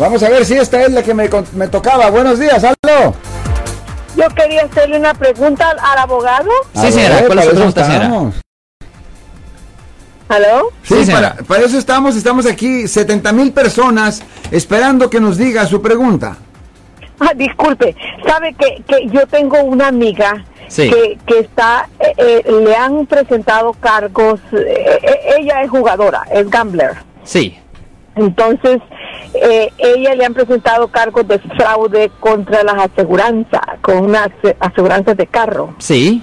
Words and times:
Vamos 0.00 0.22
a 0.22 0.28
ver 0.28 0.44
si 0.44 0.54
esta 0.54 0.80
es 0.82 0.92
la 0.92 1.02
que 1.02 1.12
me, 1.12 1.28
me 1.54 1.66
tocaba. 1.66 2.08
Buenos 2.10 2.38
días, 2.38 2.62
aló. 2.62 3.12
Yo 4.16 4.28
quería 4.36 4.62
hacerle 4.62 4.96
una 4.96 5.12
pregunta 5.12 5.70
al, 5.70 5.78
al 5.80 5.98
abogado. 5.98 6.48
Sí, 6.74 6.92
señora. 6.92 7.24
¿Cuál 7.26 7.38
es 7.40 7.44
su 7.46 7.50
pregunta, 7.50 7.84
señora? 7.84 8.04
estamos. 8.04 8.34
¿Aló? 10.28 10.68
Sí, 10.84 10.94
Sí, 10.94 11.04
señora. 11.06 11.30
para, 11.32 11.42
para 11.48 11.64
eso 11.64 11.78
estamos. 11.78 12.14
Estamos 12.14 12.46
aquí, 12.46 12.86
70 12.86 13.32
mil 13.32 13.52
personas, 13.52 14.22
esperando 14.52 15.10
que 15.10 15.18
nos 15.18 15.36
diga 15.36 15.66
su 15.66 15.82
pregunta. 15.82 16.36
Ah, 17.18 17.32
disculpe, 17.34 17.96
sabe 18.24 18.54
que, 18.54 18.80
que 18.86 19.08
yo 19.08 19.26
tengo 19.26 19.60
una 19.64 19.88
amiga 19.88 20.44
Sí. 20.68 20.88
que, 20.90 21.18
que 21.26 21.40
está, 21.40 21.88
eh, 21.98 22.14
eh, 22.18 22.44
le 22.64 22.76
han 22.76 23.04
presentado 23.06 23.72
cargos, 23.72 24.38
eh, 24.52 25.00
eh, 25.02 25.20
ella 25.40 25.62
es 25.62 25.70
jugadora, 25.70 26.22
es 26.30 26.48
gambler. 26.48 26.98
Sí. 27.24 27.58
Entonces, 28.14 28.78
eh, 29.34 29.72
ella 29.78 30.14
le 30.14 30.24
han 30.24 30.34
presentado 30.34 30.88
cargos 30.88 31.26
de 31.28 31.38
fraude 31.38 32.10
contra 32.20 32.62
las 32.62 32.90
aseguranzas, 32.90 33.60
con 33.82 33.98
unas 33.98 34.28
aseguranzas 34.60 35.16
de 35.16 35.26
carro. 35.26 35.74
Sí. 35.78 36.22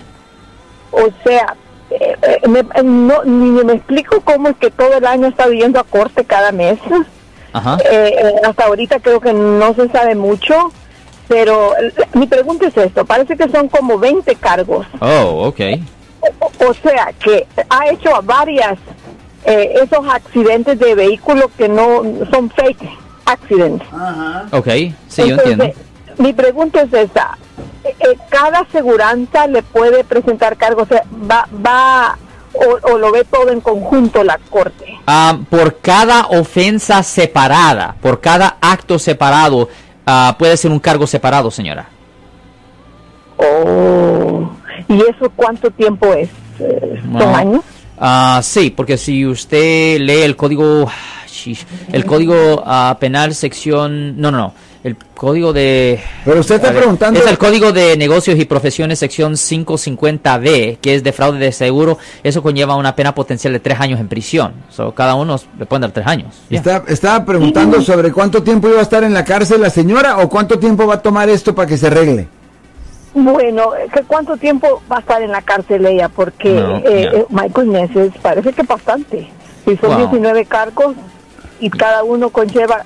O 0.91 1.07
sea, 1.23 1.55
eh, 1.89 2.15
eh, 2.21 2.47
me, 2.47 2.59
eh, 2.59 2.83
no, 2.83 3.23
ni 3.23 3.63
me 3.63 3.73
explico 3.73 4.21
cómo 4.21 4.49
es 4.49 4.57
que 4.57 4.71
todo 4.71 4.97
el 4.97 5.05
año 5.05 5.27
está 5.27 5.47
yendo 5.49 5.79
a 5.79 5.83
corte 5.83 6.23
cada 6.25 6.51
mes. 6.51 6.79
Ajá. 7.53 7.77
Hasta 8.45 8.65
ahorita 8.65 8.99
creo 8.99 9.21
que 9.21 9.31
no 9.33 9.73
se 9.75 9.87
sabe 9.89 10.13
mucho, 10.15 10.71
pero 11.29 11.71
mi 12.13 12.27
pregunta 12.27 12.67
es 12.67 12.75
esto, 12.75 13.05
parece 13.05 13.37
que 13.37 13.47
son 13.49 13.69
como 13.69 13.97
20 13.97 14.35
cargos, 14.35 14.85
Oh, 14.99 15.47
ok. 15.47 15.59
o, 16.41 16.65
o 16.67 16.73
sea 16.73 17.13
que 17.23 17.47
ha 17.69 17.87
hecho 17.89 18.13
a 18.13 18.19
varias 18.21 18.77
eh, 19.45 19.75
esos 19.83 20.05
accidentes 20.07 20.79
de 20.79 20.95
vehículos 20.95 21.45
que 21.57 21.67
no 21.69 22.01
son 22.31 22.49
fake 22.49 22.89
accidents. 23.25 23.85
Ok. 24.51 24.67
Sí, 25.07 25.27
yo 25.29 25.35
entiendo. 25.35 25.71
Mi 26.17 26.31
pregunta 26.33 26.81
es 26.81 26.93
esta, 26.93 27.37
eh, 27.83 27.93
eh, 27.99 28.17
¿cada 28.29 28.59
aseguranza 28.59 29.47
le 29.47 29.61
puede 29.63 30.03
presentar 30.03 30.55
cargos? 30.55 30.83
O 30.83 30.87
sea, 30.87 31.03
¿va, 31.29 31.47
va 31.65 32.17
o, 32.53 32.91
o 32.93 32.97
lo 32.97 33.11
ve 33.11 33.25
todo 33.25 33.49
en 33.51 33.59
conjunto 33.59 34.23
la 34.23 34.39
corte? 34.49 34.85
Ah, 35.07 35.37
por 35.49 35.79
cada 35.79 36.27
ofensa 36.27 37.03
separada, 37.03 37.95
por 38.01 38.21
cada 38.21 38.55
acto 38.61 38.97
separado, 38.97 39.67
ah, 40.05 40.35
puede 40.39 40.55
ser 40.55 40.71
un 40.71 40.79
cargo 40.79 41.05
separado, 41.05 41.51
señora. 41.51 41.89
Oh, 43.37 44.49
¿y 44.87 45.01
eso 45.01 45.29
cuánto 45.35 45.69
tiempo 45.71 46.13
es? 46.13 46.29
Eh, 46.59 46.99
¿Son 47.01 47.11
No. 47.13 47.35
años? 47.35 47.61
Ah, 47.97 48.41
sí, 48.43 48.69
porque 48.71 48.97
si 48.97 49.25
usted 49.25 49.99
lee 49.99 50.21
el 50.23 50.35
código, 50.35 50.89
el 51.93 52.05
código 52.05 52.63
ah, 52.65 52.97
penal 52.99 53.33
sección, 53.35 54.19
no, 54.19 54.31
no, 54.31 54.37
no, 54.37 54.53
el 54.83 54.95
código 55.15 55.51
de... 55.53 55.99
Pero 56.25 56.41
usted 56.41 56.55
está 56.55 56.69
ver, 56.71 56.81
preguntando- 56.83 57.19
Es 57.19 57.25
el 57.27 57.37
código 57.37 57.71
de 57.71 57.97
negocios 57.97 58.37
y 58.37 58.45
profesiones 58.45 58.99
sección 58.99 59.33
550B, 59.33 60.77
que 60.79 60.95
es 60.95 61.03
de 61.03 61.11
fraude 61.11 61.39
de 61.39 61.51
seguro. 61.51 61.97
Eso 62.23 62.43
conlleva 62.43 62.75
una 62.75 62.95
pena 62.95 63.15
potencial 63.15 63.53
de 63.53 63.59
tres 63.59 63.79
años 63.79 63.99
en 63.99 64.07
prisión. 64.07 64.53
So, 64.69 64.93
cada 64.93 65.15
uno 65.15 65.39
le 65.57 65.65
pueden 65.65 65.81
dar 65.81 65.91
tres 65.91 66.05
años. 66.05 66.35
Está, 66.49 66.83
estaba 66.87 67.25
preguntando 67.25 67.81
sobre 67.81 68.11
cuánto 68.11 68.43
tiempo 68.43 68.69
iba 68.69 68.79
a 68.79 68.83
estar 68.83 69.03
en 69.03 69.13
la 69.13 69.23
cárcel 69.25 69.61
la 69.61 69.69
señora 69.69 70.19
o 70.19 70.29
cuánto 70.29 70.59
tiempo 70.59 70.85
va 70.85 70.95
a 70.95 71.01
tomar 71.01 71.29
esto 71.29 71.55
para 71.55 71.67
que 71.67 71.77
se 71.77 71.87
arregle. 71.87 72.27
Bueno, 73.15 73.73
eh, 73.75 73.87
¿qué 73.93 74.01
¿cuánto 74.03 74.35
tiempo 74.35 74.81
va 74.91 74.97
a 74.97 74.99
estar 74.99 75.21
en 75.21 75.31
la 75.31 75.41
cárcel 75.41 75.85
ella? 75.85 76.09
Porque, 76.09 76.49
No, 76.49 76.77
eh, 76.77 77.09
ya. 77.11 77.19
eh, 77.19 77.25
my 77.29 77.47
goodness, 77.49 77.95
es- 77.95 78.13
parece 78.21 78.51
que 78.51 78.61
bastante. 78.63 79.29
Si 79.63 79.77
son 79.77 79.89
Wow. 79.91 79.97
19 80.09 80.45
cargos 80.45 80.95
y 81.61 81.69
cada 81.69 82.03
uno 82.03 82.29
conlleva 82.29 82.83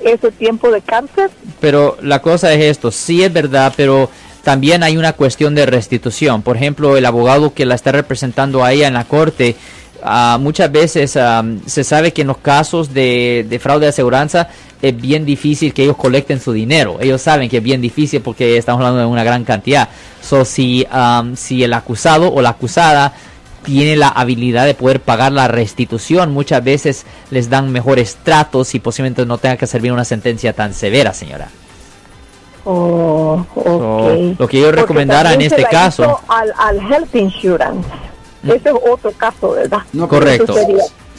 ese 0.00 0.30
tiempo 0.30 0.70
de 0.70 0.80
cárcel, 0.80 1.28
Pero 1.60 1.96
la 2.02 2.22
cosa 2.22 2.52
es 2.52 2.62
esto, 2.64 2.90
sí 2.90 3.24
es 3.24 3.32
verdad, 3.32 3.72
pero 3.76 4.08
también 4.42 4.82
hay 4.84 4.96
una 4.96 5.12
cuestión 5.14 5.54
de 5.54 5.66
restitución. 5.66 6.42
Por 6.42 6.56
ejemplo, 6.56 6.96
el 6.96 7.04
abogado 7.06 7.52
que 7.54 7.64
la 7.66 7.74
está 7.74 7.90
representando 7.90 8.62
a 8.62 8.72
ella 8.72 8.86
en 8.86 8.94
la 8.94 9.04
corte, 9.04 9.56
ah, 10.02 10.36
muchas 10.40 10.70
veces 10.70 11.16
ah, 11.16 11.42
se 11.66 11.82
sabe 11.84 12.12
que 12.12 12.20
en 12.22 12.28
los 12.28 12.36
casos 12.38 12.92
de, 12.94 13.44
de 13.48 13.58
fraude 13.58 13.86
de 13.86 13.90
aseguranza 13.90 14.48
es 14.88 15.00
bien 15.00 15.24
difícil 15.24 15.72
que 15.72 15.84
ellos 15.84 15.96
colecten 15.96 16.40
su 16.40 16.52
dinero. 16.52 16.98
Ellos 17.00 17.22
saben 17.22 17.48
que 17.48 17.56
es 17.58 17.62
bien 17.62 17.80
difícil 17.80 18.20
porque 18.20 18.56
estamos 18.58 18.80
hablando 18.80 19.00
de 19.00 19.06
una 19.06 19.24
gran 19.24 19.44
cantidad. 19.44 19.88
So, 20.20 20.44
si, 20.44 20.86
ah, 20.90 21.24
si 21.36 21.64
el 21.64 21.72
acusado 21.72 22.32
o 22.32 22.42
la 22.42 22.50
acusada 22.50 23.14
tiene 23.64 23.96
la 23.96 24.08
habilidad 24.08 24.66
de 24.66 24.74
poder 24.74 25.00
pagar 25.00 25.32
la 25.32 25.48
restitución, 25.48 26.32
muchas 26.32 26.62
veces 26.62 27.06
les 27.30 27.48
dan 27.48 27.72
mejores 27.72 28.18
tratos 28.22 28.74
y 28.74 28.78
posiblemente 28.80 29.24
no 29.24 29.38
tenga 29.38 29.56
que 29.56 29.66
servir 29.66 29.90
una 29.90 30.04
sentencia 30.04 30.52
tan 30.52 30.74
severa, 30.74 31.14
señora. 31.14 31.48
Oh. 32.66 33.44
So, 33.54 34.34
lo 34.38 34.48
que 34.48 34.60
yo 34.60 34.70
recomendara 34.72 35.32
en 35.32 35.42
este 35.42 35.62
la 35.62 35.68
caso- 35.68 36.02
hizo 36.04 36.20
Al, 36.28 36.52
al 36.58 36.92
health 36.92 37.14
insurance. 37.14 37.88
Ese 38.42 38.68
es 38.68 38.74
otro 38.90 39.10
caso, 39.12 39.52
¿verdad? 39.52 39.78
No, 39.94 40.06
Correcto. 40.06 40.54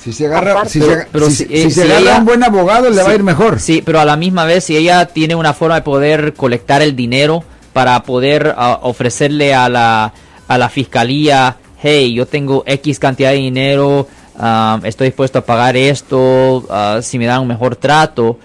Si 0.05 0.13
se 0.13 0.27
agarra, 0.27 0.51
Aparte- 0.51 0.69
si 0.69 0.81
se, 0.81 0.91
aga- 0.93 1.07
Pero 1.11 1.29
si- 1.31 1.35
si- 1.37 1.45
si 1.47 1.71
se 1.71 1.71
si 1.71 1.81
agarra 1.81 1.99
ella- 1.99 2.19
un 2.19 2.25
buen 2.25 2.43
abogado, 2.43 2.89
le 2.91 3.01
va 3.01 3.09
a 3.09 3.15
ir 3.15 3.23
mejor. 3.23 3.59
Sí, 3.59 3.81
pero 3.83 3.99
a 3.99 4.05
la 4.05 4.15
misma 4.15 4.45
vez, 4.45 4.63
si 4.63 4.77
ella 4.77 5.07
tiene 5.07 5.33
una 5.35 5.53
forma 5.53 5.75
de 5.75 5.81
poder 5.81 6.33
colectar 6.35 6.83
el 6.83 6.95
dinero 6.95 7.43
para 7.73 8.01
poder 8.03 8.53
ah, 8.55 8.79
ofrecerle 8.83 9.53
a 9.55 9.67
la, 9.67 10.13
a 10.47 10.57
la 10.59 10.69
fiscalía, 10.69 11.57
hey, 11.81 12.13
yo 12.13 12.27
tengo 12.27 12.63
X 12.67 12.99
cantidad 12.99 13.31
de 13.31 13.37
dinero, 13.37 14.07
ah, 14.37 14.79
estoy 14.83 15.07
dispuesto 15.07 15.39
a 15.39 15.41
pagar 15.45 15.75
esto, 15.75 16.65
ah, 16.69 16.99
si 17.01 17.17
me 17.17 17.25
dan 17.25 17.41
un 17.41 17.47
mejor 17.47 17.75
trato, 17.75 18.37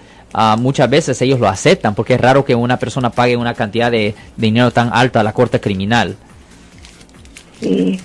muchas 0.57 0.89
veces 0.89 1.21
ellos 1.21 1.39
lo 1.39 1.47
aceptan, 1.47 1.93
porque 1.93 2.15
es 2.15 2.21
raro 2.21 2.43
que 2.43 2.55
una 2.55 2.79
persona 2.79 3.11
pague 3.11 3.37
una 3.37 3.53
cantidad 3.53 3.91
de, 3.91 3.97
de 3.97 4.15
dinero 4.37 4.71
tan 4.71 4.89
alta 4.93 5.19
a 5.19 5.23
la 5.23 5.33
corte 5.33 5.59
criminal. 5.59 6.15
Sí, 7.59 7.99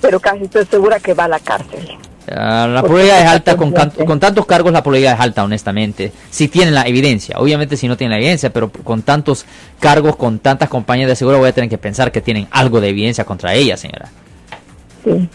pero 0.00 0.20
casi 0.20 0.44
estoy 0.44 0.66
segura 0.66 1.00
que 1.00 1.14
va 1.14 1.24
a 1.24 1.28
la 1.28 1.38
cárcel. 1.38 1.88
Ah, 2.34 2.66
la 2.68 2.82
probabilidad 2.82 3.20
es 3.20 3.26
alta, 3.26 3.56
con, 3.56 3.72
tantos 4.20 4.46
cargos 4.46 4.72
la 4.72 4.82
probabilidad 4.82 5.14
es 5.14 5.20
alta, 5.20 5.44
honestamente. 5.44 6.12
Si 6.30 6.48
tienen 6.48 6.74
la 6.74 6.82
evidencia, 6.82 7.38
obviamente 7.38 7.76
si 7.76 7.88
no 7.88 7.96
tienen 7.96 8.12
la 8.12 8.18
evidencia, 8.18 8.52
pero 8.52 8.70
con 8.70 9.02
tantos 9.02 9.46
cargos, 9.78 10.16
con 10.16 10.38
tantas 10.38 10.68
compañías 10.68 11.08
de 11.08 11.16
seguro, 11.16 11.38
voy 11.38 11.48
a 11.48 11.52
tener 11.52 11.70
que 11.70 11.78
pensar 11.78 12.12
que 12.12 12.20
tienen 12.20 12.48
algo 12.50 12.80
de 12.80 12.88
evidencia 12.88 13.24
contra 13.24 13.54
ella, 13.54 13.76
señora. 13.76 14.08
Sí. 15.04 15.28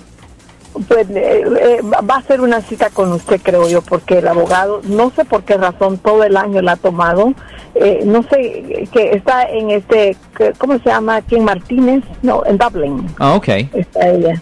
Pues 0.87 1.07
eh, 1.11 1.43
eh, 1.61 1.81
va 1.83 2.15
a 2.15 2.21
ser 2.23 2.41
una 2.41 2.59
cita 2.61 2.89
con 2.89 3.11
usted, 3.11 3.39
creo 3.41 3.69
yo, 3.69 3.81
porque 3.83 4.17
el 4.17 4.27
abogado, 4.27 4.81
no 4.85 5.11
sé 5.15 5.23
por 5.23 5.43
qué 5.43 5.55
razón, 5.55 5.99
todo 5.99 6.23
el 6.23 6.35
año 6.35 6.61
la 6.61 6.73
ha 6.73 6.77
tomado. 6.77 7.33
Eh, 7.75 8.01
no 8.05 8.23
sé, 8.23 8.39
eh, 8.39 8.87
que 8.91 9.11
está 9.11 9.43
en 9.43 9.71
este, 9.71 10.15
¿cómo 10.57 10.77
se 10.79 10.89
llama? 10.89 11.17
Aquí 11.17 11.35
en 11.35 11.45
Martínez, 11.45 12.03
no, 12.21 12.43
en 12.45 12.57
Dublin. 12.57 13.07
Ah, 13.19 13.33
ok. 13.33 13.47
Está 13.73 14.09
ella. 14.09 14.41